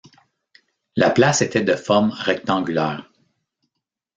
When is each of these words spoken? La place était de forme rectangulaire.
La 0.95 1.11
place 1.11 1.43
était 1.43 1.61
de 1.61 1.75
forme 1.75 2.09
rectangulaire. 2.09 3.07